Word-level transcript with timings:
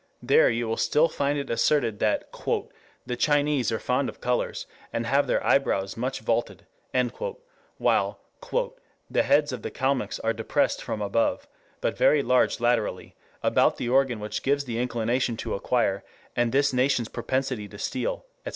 There 0.23 0.49
you 0.49 0.67
will 0.67 0.77
still 0.77 1.07
find 1.07 1.37
it 1.37 1.51
asserted 1.51 1.99
that 1.99 2.33
"the 3.05 3.15
Chinese 3.15 3.71
are 3.71 3.77
fond 3.77 4.09
of 4.09 4.19
colors, 4.19 4.65
and 4.91 5.05
have 5.05 5.27
their 5.27 5.45
eyebrows 5.45 5.95
much 5.95 6.21
vaulted" 6.21 6.65
while 7.77 8.19
"the 9.11 9.21
heads 9.21 9.51
of 9.51 9.61
the 9.61 9.69
Calmucks 9.69 10.19
are 10.21 10.33
depressed 10.33 10.81
from 10.81 11.03
above, 11.03 11.45
but 11.81 11.95
very 11.95 12.23
large 12.23 12.59
laterally, 12.59 13.13
about 13.43 13.77
the 13.77 13.89
organ 13.89 14.19
which 14.19 14.41
gives 14.41 14.63
the 14.65 14.79
inclination 14.79 15.37
to 15.37 15.53
acquire; 15.53 16.03
and 16.35 16.51
this 16.51 16.73
nation's 16.73 17.07
propensity 17.07 17.67
to 17.67 17.77
steal, 17.77 18.25
etc. 18.43 18.49